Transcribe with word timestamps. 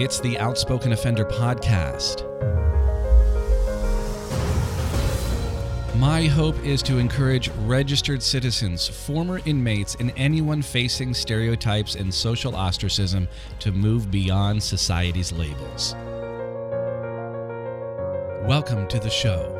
It's 0.00 0.20
the 0.20 0.38
Outspoken 0.38 0.92
Offender 0.92 1.24
Podcast. 1.24 2.22
My 5.96 6.24
hope 6.26 6.56
is 6.64 6.84
to 6.84 6.98
encourage 6.98 7.48
registered 7.66 8.22
citizens, 8.22 8.86
former 8.86 9.40
inmates, 9.44 9.96
and 9.96 10.12
anyone 10.16 10.62
facing 10.62 11.14
stereotypes 11.14 11.96
and 11.96 12.14
social 12.14 12.54
ostracism 12.54 13.26
to 13.58 13.72
move 13.72 14.08
beyond 14.08 14.62
society's 14.62 15.32
labels. 15.32 15.94
Welcome 18.46 18.86
to 18.86 19.00
the 19.00 19.10
show. 19.10 19.56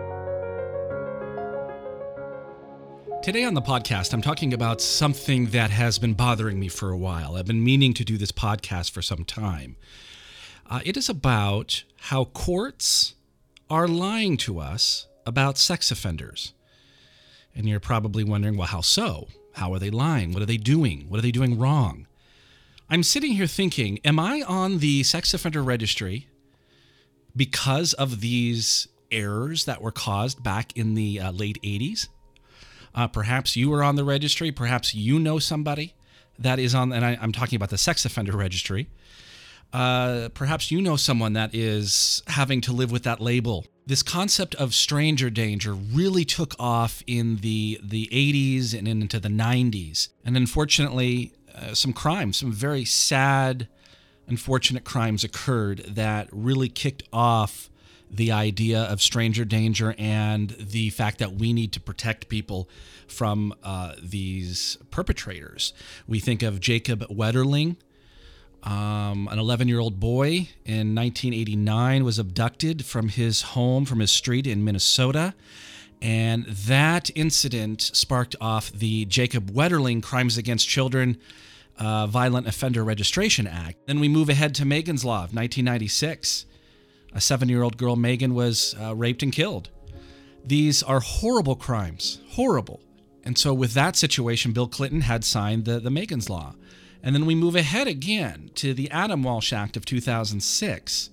Today 3.25 3.43
on 3.43 3.55
the 3.55 3.63
podcast, 3.63 4.13
I'm 4.13 4.23
talking 4.23 4.55
about 4.55 4.81
something 4.81 5.47
that 5.47 5.73
has 5.73 5.99
been 5.99 6.15
bothering 6.15 6.61
me 6.61 6.69
for 6.69 6.91
a 6.91 6.97
while. 6.97 7.35
I've 7.35 7.47
been 7.47 7.65
meaning 7.65 7.93
to 7.95 8.05
do 8.05 8.17
this 8.17 8.31
podcast 8.31 8.93
for 8.93 9.03
some 9.03 9.25
time. 9.25 9.75
Uh, 10.69 10.81
it 10.85 10.97
is 10.97 11.09
about 11.09 11.85
how 11.97 12.27
courts 12.27 13.15
are 13.71 13.89
lying 13.89 14.37
to 14.37 14.59
us 14.59 15.07
about 15.25 15.59
sex 15.59 15.91
offenders. 15.91 16.53
And 17.55 17.69
you're 17.69 17.81
probably 17.81 18.23
wondering, 18.25 18.57
well, 18.57 18.69
how 18.69 18.83
so? 18.83 19.29
How 19.55 19.73
are 19.73 19.79
they 19.79 19.91
lying? 19.91 20.33
What 20.33 20.43
are 20.43 20.47
they 20.47 20.57
doing? 20.57 21.07
What 21.09 21.19
are 21.19 21.23
they 21.23 21.33
doing 21.33 21.59
wrong? 21.59 22.07
I'm 22.91 23.03
sitting 23.03 23.33
here 23.33 23.47
thinking, 23.47 23.99
am 24.05 24.19
I 24.19 24.43
on 24.43 24.79
the 24.79 25.03
sex 25.03 25.35
offender 25.35 25.63
registry 25.63 26.29
because 27.37 27.93
of 27.95 28.21
these 28.21 28.89
errors 29.11 29.65
that 29.65 29.83
were 29.83 29.91
caused 29.91 30.43
back 30.43 30.77
in 30.77 30.95
the 30.95 31.21
uh, 31.21 31.33
late 31.33 31.61
80s? 31.63 32.09
Uh, 32.95 33.07
perhaps 33.07 33.57
you 33.57 33.73
are 33.75 33.83
on 33.83 33.97
the 33.97 34.05
registry. 34.05 34.51
Perhaps 34.51 34.95
you 34.95 35.19
know 35.19 35.39
somebody 35.39 35.95
that 36.39 36.59
is 36.59 36.75
on, 36.75 36.93
and 36.93 37.05
I, 37.05 37.19
am 37.21 37.33
talking 37.33 37.57
about 37.57 37.71
the 37.71 37.79
sex 37.79 38.05
offender 38.05 38.37
registry. 38.37 38.89
Uh, 39.73 40.29
perhaps 40.31 40.71
you 40.71 40.81
know 40.81 40.97
someone 40.97 41.35
that 41.35 41.55
is 41.55 42.23
having 42.27 42.61
to 42.63 42.73
live 42.73 42.91
with 42.91 43.03
that 43.03 43.21
label. 43.21 43.67
This 43.87 44.03
concept 44.03 44.55
of 44.55 44.75
stranger 44.75 45.31
danger 45.31 45.75
really 45.75 46.25
took 46.25 46.55
off 46.59 47.03
in 47.07 47.37
the 47.37 47.81
the 47.83 48.09
80s 48.13 48.77
and 48.77 48.89
into 48.89 49.21
the 49.21 49.29
90s, 49.29 50.09
and 50.25 50.37
unfortunately, 50.37 51.33
uh, 51.55 51.75
some 51.75 51.93
crimes, 51.93 52.39
some 52.39 52.53
very 52.53 52.85
sad, 52.85 53.69
unfortunate 54.27 54.85
crimes 54.85 55.25
occurred 55.25 55.79
that 55.89 56.29
really 56.33 56.69
kicked 56.69 57.03
off 57.13 57.71
the 58.11 58.33
idea 58.33 58.83
of 58.83 59.03
stranger 59.03 59.45
danger 59.45 59.95
and 59.99 60.51
the 60.59 60.91
fact 60.91 61.19
that 61.19 61.33
we 61.33 61.53
need 61.53 61.73
to 61.73 61.81
protect 61.81 62.29
people 62.29 62.69
from 63.07 63.55
uh, 63.63 63.95
these 64.03 64.79
perpetrators. 64.91 65.73
We 66.07 66.21
think 66.21 66.43
of 66.43 66.61
Jacob 66.61 67.01
Wetterling, 67.09 67.77
um, 68.63 69.29
an 69.31 69.39
11 69.39 69.69
year 69.69 69.79
old 69.79 70.01
boy 70.01 70.49
in 70.65 70.95
1989 70.95 72.05
was 72.05 72.19
abducted 72.19 72.85
from 72.85 73.09
his 73.09 73.43
home, 73.43 73.85
from 73.85 74.01
his 74.01 74.13
street 74.13 74.47
in 74.47 74.65
Minnesota. 74.65 75.35
And 76.01 76.47
that 76.47 77.11
incident 77.15 77.81
sparked 77.81 78.37
off 78.41 78.71
the 78.71 79.05
Jacob 79.07 79.51
Wetterling 79.51 80.03
Crimes 80.03 80.39
Against 80.39 80.69
Children 80.69 81.19
uh, 81.79 82.07
Violent 82.07 82.47
Offender 82.47 82.85
Registration 82.85 83.47
Act. 83.47 83.79
Then 83.87 84.01
we 84.01 84.09
move 84.09 84.29
ahead 84.29 84.55
to 84.57 84.65
Megan's 84.65 85.05
Law 85.05 85.25
of 85.25 85.35
1996 85.35 86.47
a 87.13 87.21
seven 87.21 87.49
year 87.49 87.63
old 87.63 87.77
girl, 87.77 87.97
Megan, 87.97 88.35
was 88.35 88.75
uh, 88.81 88.95
raped 88.95 89.23
and 89.23 89.33
killed. 89.33 89.71
These 90.45 90.83
are 90.83 91.01
horrible 91.01 91.57
crimes, 91.57 92.21
horrible. 92.31 92.81
And 93.25 93.37
so, 93.37 93.53
with 93.53 93.75
that 93.75 93.97
situation, 93.97 94.53
Bill 94.53 94.69
Clinton 94.69 95.03
had 95.03 95.25
signed 95.25 95.65
the, 95.65 95.81
the 95.81 95.91
Megan's 95.91 96.31
Law. 96.31 96.55
And 97.03 97.15
then 97.15 97.27
we 97.27 97.35
move 97.35 97.55
ahead 97.55 97.87
again 97.87 98.51
to 98.57 98.75
the 98.75 98.91
Adam 98.91 99.23
Walsh 99.23 99.53
Act 99.53 99.77
of 99.77 99.85
2006. 99.85 101.11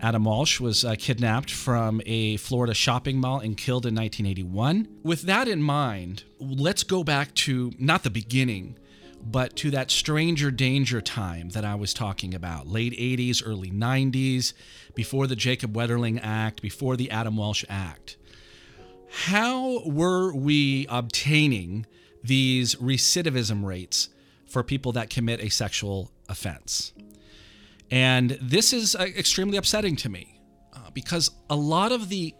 Adam 0.00 0.24
Walsh 0.24 0.60
was 0.60 0.84
uh, 0.84 0.94
kidnapped 0.98 1.50
from 1.50 2.02
a 2.04 2.36
Florida 2.36 2.74
shopping 2.74 3.18
mall 3.18 3.40
and 3.40 3.56
killed 3.56 3.86
in 3.86 3.94
1981. 3.94 4.88
With 5.02 5.22
that 5.22 5.48
in 5.48 5.62
mind, 5.62 6.24
let's 6.38 6.82
go 6.82 7.02
back 7.02 7.32
to 7.34 7.72
not 7.78 8.02
the 8.02 8.10
beginning, 8.10 8.76
but 9.22 9.56
to 9.56 9.70
that 9.70 9.90
stranger 9.90 10.50
danger 10.50 11.00
time 11.00 11.50
that 11.50 11.64
I 11.64 11.76
was 11.76 11.94
talking 11.94 12.34
about 12.34 12.68
late 12.68 12.92
80s, 12.92 13.42
early 13.44 13.70
90s, 13.70 14.52
before 14.94 15.26
the 15.26 15.36
Jacob 15.36 15.72
Wetterling 15.72 16.20
Act, 16.22 16.60
before 16.60 16.96
the 16.96 17.10
Adam 17.10 17.36
Walsh 17.36 17.64
Act. 17.68 18.18
How 19.08 19.82
were 19.86 20.34
we 20.34 20.86
obtaining 20.90 21.86
these 22.22 22.74
recidivism 22.74 23.64
rates 23.64 24.10
for 24.46 24.62
people 24.62 24.92
that 24.92 25.10
commit 25.10 25.40
a 25.40 25.48
sexual 25.48 26.12
offense? 26.28 26.92
And 27.90 28.38
this 28.40 28.72
is 28.72 28.94
uh, 28.94 29.02
extremely 29.02 29.56
upsetting 29.56 29.96
to 29.96 30.08
me 30.08 30.40
uh, 30.72 30.90
because 30.92 31.30
a 31.48 31.56
lot 31.56 31.92
of 31.92 32.08
the 32.08 32.34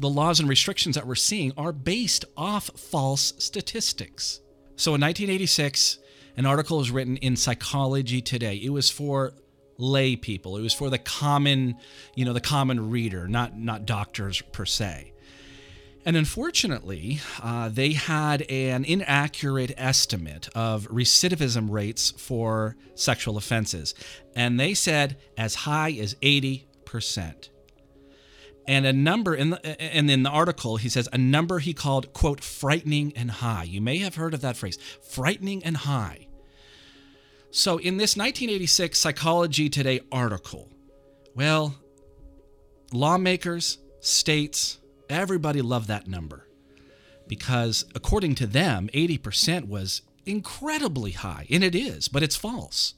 the 0.00 0.08
laws 0.08 0.38
and 0.38 0.48
restrictions 0.48 0.94
that 0.94 1.06
we're 1.06 1.16
seeing 1.16 1.52
are 1.56 1.72
based 1.72 2.24
off 2.36 2.70
false 2.76 3.32
statistics. 3.38 4.40
So 4.76 4.94
in 4.94 5.00
1986, 5.00 5.98
an 6.36 6.46
article 6.46 6.78
was 6.78 6.92
written 6.92 7.16
in 7.16 7.34
Psychology 7.34 8.22
Today. 8.22 8.54
It 8.62 8.70
was 8.70 8.90
for 8.90 9.32
lay 9.76 10.14
people. 10.14 10.56
It 10.56 10.62
was 10.62 10.72
for 10.72 10.88
the 10.88 10.98
common, 10.98 11.76
you 12.14 12.24
know, 12.24 12.32
the 12.32 12.40
common 12.40 12.90
reader, 12.90 13.26
not 13.26 13.58
not 13.58 13.86
doctors 13.86 14.40
per 14.52 14.64
se. 14.64 15.12
And 16.04 16.16
unfortunately, 16.16 17.20
uh, 17.42 17.68
they 17.68 17.92
had 17.92 18.42
an 18.42 18.84
inaccurate 18.84 19.72
estimate 19.76 20.48
of 20.54 20.88
recidivism 20.88 21.70
rates 21.70 22.12
for 22.12 22.76
sexual 22.94 23.36
offenses. 23.36 23.94
And 24.34 24.58
they 24.58 24.74
said 24.74 25.16
as 25.36 25.54
high 25.54 25.92
as 25.92 26.14
80%. 26.16 27.50
And 28.66 28.84
a 28.84 28.92
number 28.92 29.34
in 29.34 29.50
the, 29.50 29.82
and 29.82 30.10
in 30.10 30.22
the 30.22 30.30
article, 30.30 30.76
he 30.76 30.90
says 30.90 31.08
a 31.10 31.18
number 31.18 31.58
he 31.58 31.72
called, 31.72 32.12
quote, 32.12 32.42
frightening 32.42 33.14
and 33.16 33.30
high. 33.30 33.64
You 33.64 33.80
may 33.80 33.98
have 33.98 34.16
heard 34.16 34.34
of 34.34 34.42
that 34.42 34.58
phrase, 34.58 34.78
frightening 35.02 35.64
and 35.64 35.78
high. 35.78 36.26
So, 37.50 37.78
in 37.78 37.96
this 37.96 38.14
1986 38.14 38.98
Psychology 38.98 39.70
Today 39.70 40.00
article, 40.12 40.68
well, 41.34 41.76
lawmakers, 42.92 43.78
states, 44.00 44.78
everybody 45.08 45.62
loved 45.62 45.88
that 45.88 46.06
number 46.06 46.48
because, 47.26 47.84
according 47.94 48.34
to 48.36 48.46
them, 48.46 48.88
80% 48.94 49.68
was 49.68 50.02
incredibly 50.26 51.12
high. 51.12 51.46
And 51.50 51.62
it 51.62 51.74
is, 51.74 52.08
but 52.08 52.22
it's 52.22 52.36
false. 52.36 52.94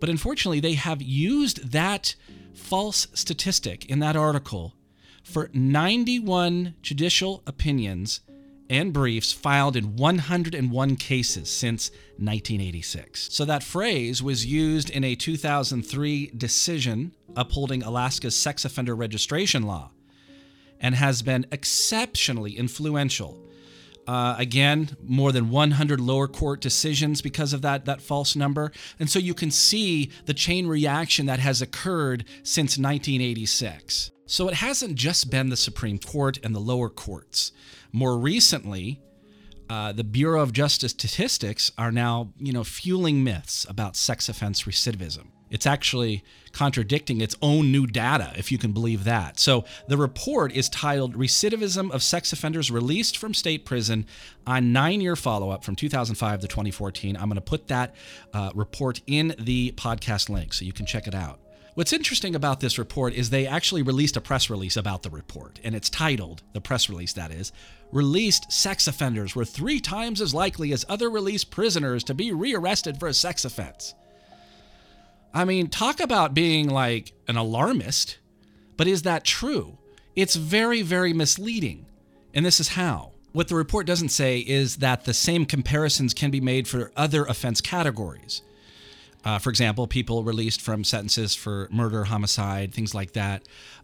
But 0.00 0.08
unfortunately, 0.08 0.60
they 0.60 0.74
have 0.74 1.02
used 1.02 1.72
that 1.72 2.14
false 2.54 3.06
statistic 3.14 3.86
in 3.86 4.00
that 4.00 4.16
article 4.16 4.74
for 5.22 5.50
91 5.52 6.74
judicial 6.82 7.42
opinions 7.46 8.20
and 8.68 8.92
briefs 8.92 9.32
filed 9.32 9.76
in 9.76 9.96
101 9.96 10.96
cases 10.96 11.50
since 11.50 11.90
1986. 12.18 13.32
So 13.32 13.44
that 13.44 13.64
phrase 13.64 14.22
was 14.22 14.46
used 14.46 14.90
in 14.90 15.02
a 15.02 15.16
2003 15.16 16.32
decision 16.36 17.12
upholding 17.36 17.82
Alaska's 17.82 18.36
sex 18.36 18.64
offender 18.64 18.94
registration 18.94 19.64
law 19.64 19.90
and 20.80 20.94
has 20.94 21.22
been 21.22 21.46
exceptionally 21.52 22.56
influential. 22.56 23.38
Uh, 24.06 24.34
again, 24.38 24.96
more 25.04 25.30
than 25.30 25.50
100 25.50 26.00
lower 26.00 26.26
court 26.26 26.60
decisions 26.60 27.22
because 27.22 27.52
of 27.52 27.62
that, 27.62 27.84
that 27.84 28.02
false 28.02 28.34
number. 28.34 28.72
And 28.98 29.08
so 29.08 29.18
you 29.18 29.34
can 29.34 29.50
see 29.50 30.10
the 30.26 30.34
chain 30.34 30.66
reaction 30.66 31.26
that 31.26 31.38
has 31.38 31.62
occurred 31.62 32.24
since 32.42 32.78
1986. 32.78 34.10
So 34.26 34.48
it 34.48 34.54
hasn't 34.54 34.94
just 34.96 35.30
been 35.30 35.50
the 35.50 35.56
Supreme 35.56 35.98
Court 35.98 36.38
and 36.42 36.54
the 36.54 36.60
lower 36.60 36.88
courts. 36.88 37.52
More 37.92 38.18
recently, 38.18 39.00
uh, 39.68 39.92
the 39.92 40.04
Bureau 40.04 40.42
of 40.42 40.52
Justice 40.52 40.90
Statistics 40.90 41.70
are 41.78 41.92
now, 41.92 42.32
you 42.38 42.52
know, 42.52 42.64
fueling 42.64 43.22
myths 43.22 43.64
about 43.68 43.94
sex 43.94 44.28
offense 44.28 44.62
recidivism. 44.62 45.28
It's 45.50 45.66
actually 45.66 46.22
contradicting 46.52 47.20
its 47.20 47.36
own 47.42 47.70
new 47.70 47.86
data, 47.86 48.32
if 48.36 48.50
you 48.50 48.58
can 48.58 48.72
believe 48.72 49.04
that. 49.04 49.38
So 49.38 49.64
the 49.88 49.96
report 49.96 50.52
is 50.52 50.68
titled 50.68 51.16
Recidivism 51.16 51.90
of 51.90 52.02
Sex 52.02 52.32
Offenders 52.32 52.70
Released 52.70 53.16
from 53.16 53.34
State 53.34 53.64
Prison 53.64 54.06
on 54.46 54.72
Nine 54.72 55.00
Year 55.00 55.16
Follow 55.16 55.50
Up 55.50 55.64
from 55.64 55.76
2005 55.76 56.40
to 56.40 56.48
2014. 56.48 57.16
I'm 57.16 57.24
going 57.24 57.34
to 57.34 57.40
put 57.40 57.68
that 57.68 57.94
uh, 58.32 58.50
report 58.54 59.00
in 59.06 59.34
the 59.38 59.72
podcast 59.72 60.28
link 60.28 60.52
so 60.52 60.64
you 60.64 60.72
can 60.72 60.86
check 60.86 61.06
it 61.06 61.14
out. 61.14 61.40
What's 61.74 61.92
interesting 61.92 62.34
about 62.34 62.60
this 62.60 62.78
report 62.78 63.14
is 63.14 63.30
they 63.30 63.46
actually 63.46 63.82
released 63.82 64.16
a 64.16 64.20
press 64.20 64.50
release 64.50 64.76
about 64.76 65.02
the 65.02 65.10
report, 65.10 65.60
and 65.62 65.74
it's 65.74 65.88
titled, 65.88 66.42
the 66.52 66.60
press 66.60 66.88
release 66.88 67.12
that 67.12 67.30
is, 67.30 67.52
Released 67.92 68.52
Sex 68.52 68.86
Offenders 68.86 69.34
Were 69.34 69.44
Three 69.44 69.80
Times 69.80 70.20
as 70.20 70.34
Likely 70.34 70.72
as 70.72 70.84
Other 70.88 71.08
Released 71.08 71.50
Prisoners 71.50 72.04
to 72.04 72.14
Be 72.14 72.32
Rearrested 72.32 72.98
for 72.98 73.08
a 73.08 73.14
Sex 73.14 73.44
Offense. 73.44 73.94
I 75.32 75.44
mean, 75.44 75.68
talk 75.68 76.00
about 76.00 76.34
being 76.34 76.68
like 76.68 77.12
an 77.28 77.36
alarmist, 77.36 78.18
but 78.76 78.86
is 78.86 79.02
that 79.02 79.24
true? 79.24 79.78
It's 80.16 80.34
very, 80.34 80.82
very 80.82 81.12
misleading. 81.12 81.86
And 82.34 82.44
this 82.44 82.60
is 82.60 82.68
how. 82.68 83.12
What 83.32 83.48
the 83.48 83.54
report 83.54 83.86
doesn't 83.86 84.08
say 84.08 84.40
is 84.40 84.76
that 84.76 85.04
the 85.04 85.14
same 85.14 85.46
comparisons 85.46 86.14
can 86.14 86.32
be 86.32 86.40
made 86.40 86.66
for 86.66 86.90
other 86.96 87.24
offense 87.24 87.60
categories. 87.60 88.42
Uh, 89.24 89.38
for 89.38 89.50
example, 89.50 89.86
people 89.86 90.24
released 90.24 90.60
from 90.60 90.82
sentences 90.82 91.34
for 91.34 91.68
murder, 91.70 92.04
homicide, 92.04 92.72
things 92.72 92.94
like 92.94 93.12
that. 93.12 93.42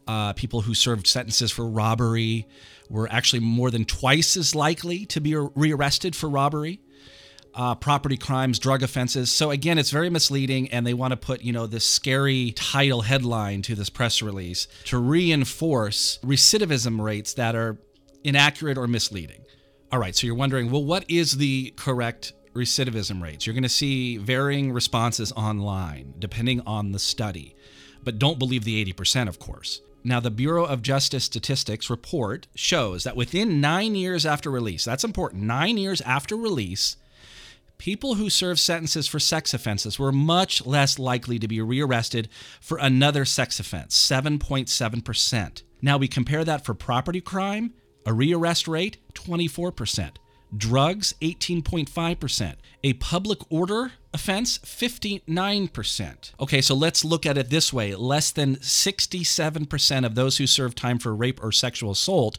Uh, 0.09 0.33
people 0.33 0.63
who 0.63 0.75
served 0.75 1.07
sentences 1.07 1.53
for 1.53 1.67
robbery 1.67 2.47
were 2.89 3.09
actually 3.13 3.41
more 3.41 3.71
than 3.71 3.85
twice 3.85 4.37
as 4.37 4.55
likely 4.55 5.05
to 5.07 5.21
be 5.21 5.37
rearrested 5.37 6.17
for 6.17 6.29
robbery. 6.29 6.81
Uh, 7.57 7.75
property 7.75 8.19
crimes, 8.19 8.59
drug 8.59 8.83
offenses. 8.83 9.33
So 9.33 9.51
again, 9.51 9.79
it's 9.79 9.91
very 9.91 10.11
misleading, 10.11 10.71
and 10.71 10.87
they 10.87 10.93
want 10.93 11.13
to 11.13 11.17
put 11.17 11.41
you 11.41 11.55
know 11.55 11.67
this 11.67 11.87
scary 11.87 12.53
title 12.53 13.01
headline 13.01 13.63
to 13.63 13.75
this 13.75 13.89
press 13.89 14.21
release 14.21 14.69
to 14.85 14.99
reinforce 14.99 16.19
recidivism 16.23 17.01
rates 17.01 17.33
that 17.35 17.55
are 17.55 17.79
inaccurate 18.25 18.77
or 18.77 18.87
misleading. 18.87 19.43
All 19.91 19.99
right, 19.99 20.15
so 20.15 20.27
you're 20.27 20.37
wondering, 20.37 20.71
well, 20.71 20.85
what 20.85 21.05
is 21.09 21.39
the 21.39 21.73
correct 21.77 22.33
recidivism 22.55 23.23
rates? 23.23 23.47
You're 23.47 23.55
going 23.55 23.63
to 23.63 23.69
see 23.69 24.17
varying 24.17 24.73
responses 24.73 25.33
online 25.33 26.15
depending 26.19 26.61
on 26.67 26.93
the 26.93 26.99
study, 26.99 27.55
but 28.03 28.19
don't 28.19 28.39
believe 28.39 28.65
the 28.65 28.85
80%, 28.85 29.29
of 29.29 29.39
course. 29.39 29.81
Now, 30.03 30.21
the 30.21 30.31
Bureau 30.31 30.65
of 30.65 30.83
Justice 30.83 31.25
Statistics 31.25 31.89
report 31.89 32.47
shows 32.55 33.05
that 33.05 33.17
within 33.17 33.61
nine 33.61 33.95
years 33.95 34.27
after 34.27 34.51
release, 34.51 34.85
that's 34.85 35.05
important, 35.05 35.43
nine 35.43 35.79
years 35.79 36.01
after 36.03 36.37
release, 36.37 36.97
people 37.79 38.15
who 38.15 38.31
served 38.31 38.61
sentences 38.61 39.07
for 39.07 39.19
sex 39.19 39.53
offenses 39.55 39.99
were 39.99 40.13
much 40.13 40.65
less 40.65 40.99
likely 40.99 41.39
to 41.39 41.49
be 41.49 41.61
rearrested 41.61 42.29
for 42.61 42.79
another 42.79 43.25
sex 43.25 43.61
offense, 43.61 43.97
7.7%. 43.97 45.63
Now, 45.83 45.99
we 45.99 46.09
compare 46.09 46.45
that 46.45 46.65
for 46.65 46.75
property 46.75 47.21
crime, 47.21 47.75
a 48.05 48.11
rearrest 48.11 48.69
rate, 48.69 48.99
24%. 49.15 50.13
Drugs, 50.57 51.15
18.5%. 51.21 52.55
A 52.85 52.93
public 52.95 53.41
order 53.51 53.93
offense, 54.15 54.59
59%. 54.59 56.33
Okay, 56.41 56.61
so 56.61 56.75
let's 56.75 57.05
look 57.05 57.27
at 57.27 57.37
it 57.37 57.51
this 57.51 57.73
way 57.73 57.95
less 57.95 58.31
than 58.31 58.57
67% 58.57 60.07
of 60.07 60.15
those 60.15 60.39
who 60.39 60.47
served 60.47 60.79
time 60.79 60.99
for 60.99 61.15
rape 61.15 61.43
or 61.43 61.53
sexual 61.53 61.91
assault 61.91 62.39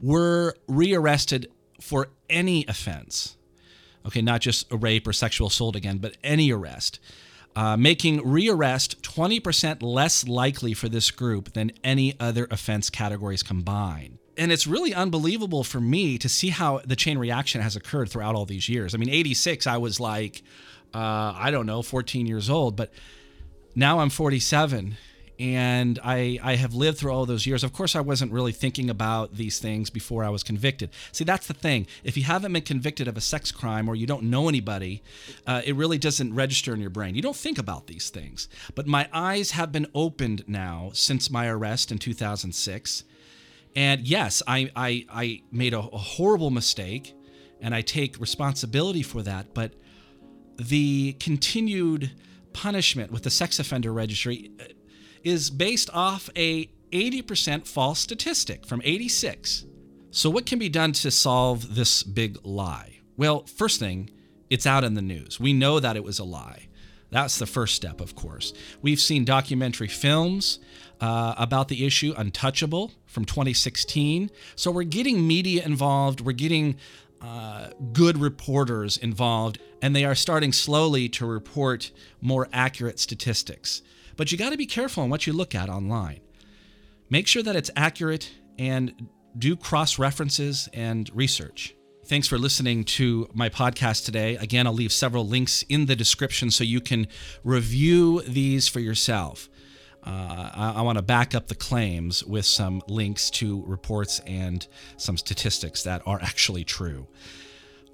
were 0.00 0.54
rearrested 0.68 1.50
for 1.80 2.10
any 2.28 2.64
offense. 2.68 3.37
Okay, 4.08 4.22
not 4.22 4.40
just 4.40 4.70
a 4.72 4.76
rape 4.76 5.06
or 5.06 5.12
sexual 5.12 5.48
assault 5.48 5.76
again, 5.76 5.98
but 5.98 6.16
any 6.24 6.50
arrest. 6.50 6.98
Uh, 7.54 7.76
making 7.76 8.20
rearrest 8.20 9.00
20% 9.00 9.82
less 9.82 10.26
likely 10.28 10.74
for 10.74 10.88
this 10.88 11.10
group 11.10 11.52
than 11.54 11.72
any 11.82 12.14
other 12.20 12.46
offense 12.50 12.88
categories 12.90 13.42
combined 13.42 14.18
and 14.38 14.52
it's 14.52 14.66
really 14.66 14.94
unbelievable 14.94 15.64
for 15.64 15.80
me 15.80 16.16
to 16.16 16.28
see 16.28 16.50
how 16.50 16.80
the 16.86 16.96
chain 16.96 17.18
reaction 17.18 17.60
has 17.60 17.74
occurred 17.74 18.08
throughout 18.08 18.36
all 18.36 18.46
these 18.46 18.68
years. 18.68 18.94
I 18.94 18.98
mean, 18.98 19.10
86, 19.10 19.66
I 19.66 19.76
was 19.76 19.98
like, 19.98 20.42
uh, 20.94 21.34
I 21.36 21.50
don't 21.50 21.66
know, 21.66 21.82
14 21.82 22.26
years 22.26 22.48
old, 22.48 22.76
but 22.76 22.92
now 23.74 23.98
I'm 23.98 24.10
47 24.10 24.96
and 25.38 26.00
I, 26.02 26.38
I 26.42 26.56
have 26.56 26.74
lived 26.74 26.98
through 26.98 27.12
all 27.12 27.24
those 27.24 27.46
years. 27.46 27.62
Of 27.62 27.72
course, 27.72 27.94
I 27.94 28.00
wasn't 28.00 28.32
really 28.32 28.50
thinking 28.50 28.90
about 28.90 29.34
these 29.34 29.60
things 29.60 29.88
before 29.88 30.24
I 30.24 30.30
was 30.30 30.42
convicted. 30.42 30.90
See, 31.12 31.22
that's 31.22 31.46
the 31.46 31.54
thing. 31.54 31.86
If 32.02 32.16
you 32.16 32.24
haven't 32.24 32.52
been 32.52 32.62
convicted 32.62 33.06
of 33.06 33.16
a 33.16 33.20
sex 33.20 33.52
crime 33.52 33.88
or 33.88 33.94
you 33.94 34.06
don't 34.06 34.24
know 34.24 34.48
anybody, 34.48 35.02
uh, 35.46 35.62
it 35.64 35.76
really 35.76 35.98
doesn't 35.98 36.34
register 36.34 36.74
in 36.74 36.80
your 36.80 36.90
brain. 36.90 37.14
You 37.14 37.22
don't 37.22 37.36
think 37.36 37.58
about 37.58 37.86
these 37.86 38.10
things. 38.10 38.48
But 38.74 38.88
my 38.88 39.08
eyes 39.12 39.52
have 39.52 39.70
been 39.70 39.86
opened 39.94 40.42
now 40.48 40.90
since 40.92 41.30
my 41.30 41.46
arrest 41.46 41.92
in 41.92 41.98
2006. 41.98 43.04
And 43.76 44.00
yes, 44.08 44.42
I, 44.48 44.72
I, 44.74 45.06
I 45.08 45.42
made 45.52 45.72
a, 45.72 45.78
a 45.78 45.98
horrible 45.98 46.50
mistake 46.50 47.14
and 47.60 47.74
I 47.74 47.82
take 47.82 48.18
responsibility 48.18 49.02
for 49.02 49.22
that. 49.22 49.54
But 49.54 49.74
the 50.56 51.12
continued 51.20 52.10
punishment 52.52 53.12
with 53.12 53.22
the 53.22 53.30
sex 53.30 53.60
offender 53.60 53.92
registry 53.92 54.50
uh, 54.58 54.64
is 55.24 55.50
based 55.50 55.90
off 55.92 56.30
a 56.36 56.66
80% 56.92 57.66
false 57.66 57.98
statistic 57.98 58.66
from 58.66 58.80
86. 58.84 59.66
So, 60.10 60.30
what 60.30 60.46
can 60.46 60.58
be 60.58 60.68
done 60.68 60.92
to 60.92 61.10
solve 61.10 61.74
this 61.74 62.02
big 62.02 62.38
lie? 62.42 63.00
Well, 63.16 63.44
first 63.44 63.78
thing, 63.78 64.10
it's 64.48 64.66
out 64.66 64.84
in 64.84 64.94
the 64.94 65.02
news. 65.02 65.38
We 65.38 65.52
know 65.52 65.80
that 65.80 65.96
it 65.96 66.04
was 66.04 66.18
a 66.18 66.24
lie. 66.24 66.68
That's 67.10 67.38
the 67.38 67.46
first 67.46 67.74
step, 67.74 68.00
of 68.00 68.14
course. 68.14 68.52
We've 68.82 69.00
seen 69.00 69.24
documentary 69.24 69.88
films 69.88 70.58
uh, 71.00 71.34
about 71.38 71.68
the 71.68 71.86
issue, 71.86 72.14
Untouchable 72.16 72.92
from 73.06 73.24
2016. 73.24 74.30
So 74.56 74.70
we're 74.70 74.82
getting 74.82 75.26
media 75.26 75.64
involved, 75.64 76.20
we're 76.20 76.32
getting 76.32 76.76
uh, 77.20 77.68
good 77.92 78.18
reporters 78.18 78.96
involved, 78.96 79.58
and 79.80 79.96
they 79.96 80.04
are 80.04 80.14
starting 80.14 80.52
slowly 80.52 81.08
to 81.10 81.26
report 81.26 81.90
more 82.20 82.48
accurate 82.52 82.98
statistics. 82.98 83.82
But 84.18 84.32
you 84.32 84.36
got 84.36 84.50
to 84.50 84.58
be 84.58 84.66
careful 84.66 85.04
on 85.04 85.10
what 85.10 85.26
you 85.26 85.32
look 85.32 85.54
at 85.54 85.70
online. 85.70 86.20
Make 87.08 87.26
sure 87.26 87.42
that 87.42 87.56
it's 87.56 87.70
accurate 87.76 88.30
and 88.58 89.08
do 89.38 89.56
cross 89.56 89.98
references 89.98 90.68
and 90.74 91.08
research. 91.14 91.74
Thanks 92.04 92.26
for 92.26 92.36
listening 92.36 92.84
to 92.84 93.28
my 93.32 93.48
podcast 93.48 94.04
today. 94.04 94.36
Again, 94.36 94.66
I'll 94.66 94.72
leave 94.74 94.92
several 94.92 95.26
links 95.26 95.62
in 95.68 95.86
the 95.86 95.94
description 95.94 96.50
so 96.50 96.64
you 96.64 96.80
can 96.80 97.06
review 97.44 98.20
these 98.22 98.66
for 98.66 98.80
yourself. 98.80 99.48
Uh, 100.04 100.50
I, 100.54 100.72
I 100.78 100.82
want 100.82 100.98
to 100.98 101.02
back 101.02 101.34
up 101.34 101.46
the 101.46 101.54
claims 101.54 102.24
with 102.24 102.44
some 102.44 102.82
links 102.88 103.30
to 103.30 103.62
reports 103.66 104.20
and 104.26 104.66
some 104.96 105.16
statistics 105.16 105.84
that 105.84 106.02
are 106.06 106.18
actually 106.20 106.64
true. 106.64 107.06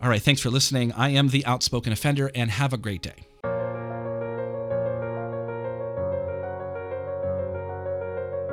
All 0.00 0.09
right, 0.09 0.23
thanks 0.23 0.41
for 0.41 0.49
listening. 0.49 0.91
I 0.93 1.11
am 1.11 1.29
the 1.29 1.44
Outspoken 1.44 1.93
Offender, 1.93 2.31
and 2.35 2.50
have 2.50 2.73
a 2.73 2.79
great 2.79 3.03
day. 3.03 3.27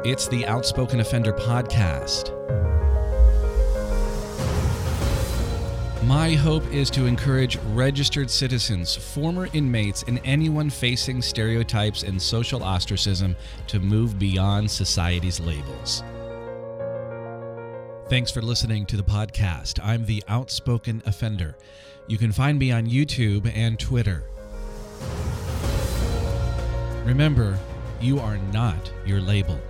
It's 0.04 0.28
the 0.28 0.48
Outspoken 0.48 1.00
Offender 1.00 1.32
Podcast. 1.32 2.32
My 6.06 6.34
hope 6.34 6.66
is 6.74 6.90
to 6.90 7.06
encourage 7.06 7.58
registered 7.74 8.32
citizens, 8.32 8.96
former 8.96 9.48
inmates, 9.54 10.02
and 10.08 10.20
anyone 10.26 10.72
facing 10.72 11.22
stereotypes 11.22 12.02
and 12.02 12.20
social 12.20 12.64
ostracism 12.64 13.36
to 13.68 13.80
move 13.80 14.18
beyond 14.18 14.72
society's 14.72 15.40
labels. 15.40 16.02
Thanks 18.10 18.32
for 18.32 18.42
listening 18.42 18.88
to 18.88 18.98
the 18.98 19.04
podcast. 19.04 19.80
I'm 19.84 20.08
the 20.08 20.24
Outspoken 20.28 21.04
Offender. 21.06 21.56
You 22.08 22.18
can 22.18 22.32
find 22.32 22.58
me 22.58 22.72
on 22.72 22.88
YouTube 22.88 23.52
and 23.56 23.80
Twitter. 23.80 24.24
Remember, 27.06 27.60
you 28.02 28.20
are 28.20 28.40
not 28.52 28.92
your 29.06 29.22
label. 29.22 29.62